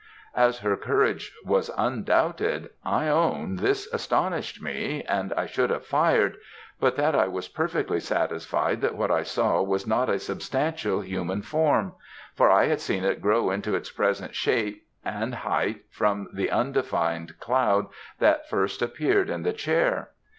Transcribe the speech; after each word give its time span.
As 0.35 0.61
her 0.61 0.75
courage 0.75 1.31
was 1.45 1.69
undoubted, 1.77 2.71
I 2.83 3.07
own 3.07 3.57
this 3.57 3.87
astonished 3.93 4.59
me, 4.59 5.03
and 5.07 5.31
I 5.33 5.45
should 5.45 5.69
have 5.69 5.85
fired, 5.85 6.37
but 6.79 6.95
that 6.95 7.13
I 7.13 7.27
was 7.27 7.47
perfectly 7.49 7.99
satisfied 7.99 8.81
that 8.81 8.95
what 8.95 9.11
I 9.11 9.21
saw 9.21 9.61
was 9.61 9.85
not 9.85 10.09
a 10.09 10.17
substantial 10.17 11.01
human 11.01 11.43
form, 11.43 11.93
for 12.33 12.49
I 12.49 12.65
had 12.65 12.81
seen 12.81 13.03
it 13.03 13.21
grow 13.21 13.51
into 13.51 13.75
its 13.75 13.91
present 13.91 14.33
shape 14.33 14.87
and 15.05 15.35
height 15.35 15.83
from 15.91 16.29
the 16.33 16.49
undefined 16.49 17.39
cloud 17.39 17.85
that 18.17 18.49
first 18.49 18.81
appeared 18.81 19.29
in 19.29 19.43
the 19.43 19.53
chair. 19.53 20.09